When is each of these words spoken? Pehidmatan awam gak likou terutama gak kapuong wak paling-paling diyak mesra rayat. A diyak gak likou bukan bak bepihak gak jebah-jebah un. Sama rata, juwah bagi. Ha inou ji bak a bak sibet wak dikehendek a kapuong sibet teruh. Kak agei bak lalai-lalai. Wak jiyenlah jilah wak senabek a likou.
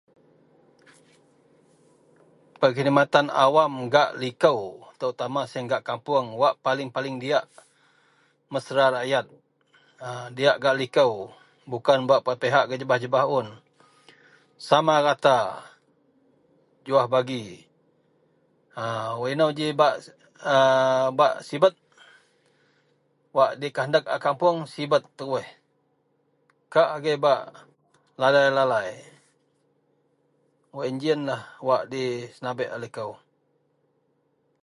Pehidmatan 2.59 3.27
awam 3.45 3.73
gak 3.93 4.09
likou 4.21 4.59
terutama 4.99 5.39
gak 5.71 5.85
kapuong 5.89 6.27
wak 6.41 6.53
paling-paling 6.65 7.15
diyak 7.23 7.45
mesra 8.51 8.85
rayat. 8.97 9.27
A 10.05 10.07
diyak 10.37 10.57
gak 10.63 10.77
likou 10.81 11.11
bukan 11.71 11.99
bak 12.09 12.21
bepihak 12.27 12.63
gak 12.69 12.79
jebah-jebah 12.81 13.25
un. 13.37 13.47
Sama 14.67 14.95
rata, 15.07 15.41
juwah 16.85 17.07
bagi. 17.13 17.45
Ha 18.77 18.83
inou 19.33 19.51
ji 19.57 19.67
bak 19.81 19.93
a 20.45 20.55
bak 21.19 21.33
sibet 21.47 21.73
wak 23.37 23.51
dikehendek 23.61 24.05
a 24.05 24.17
kapuong 24.25 24.59
sibet 24.73 25.01
teruh. 25.17 25.45
Kak 26.73 26.89
agei 27.01 27.17
bak 27.25 27.41
lalai-lalai. 28.21 28.91
Wak 30.75 30.87
jiyenlah 31.01 31.41
jilah 31.41 31.41
wak 31.67 31.83
senabek 32.35 32.69
a 32.71 32.77
likou. 32.83 33.11